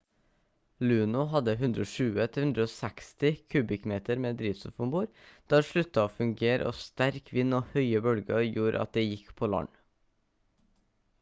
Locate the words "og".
6.71-6.77, 7.59-7.69